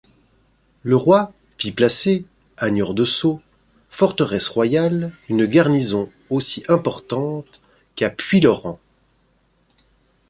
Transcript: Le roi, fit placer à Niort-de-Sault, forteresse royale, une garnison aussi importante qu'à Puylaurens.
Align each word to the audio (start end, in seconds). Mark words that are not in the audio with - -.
Le 0.81 0.95
roi, 0.95 1.31
fit 1.59 1.71
placer 1.71 2.25
à 2.57 2.71
Niort-de-Sault, 2.71 3.39
forteresse 3.91 4.47
royale, 4.47 5.11
une 5.29 5.45
garnison 5.45 6.09
aussi 6.31 6.63
importante 6.69 7.61
qu'à 7.95 8.09
Puylaurens. 8.09 8.79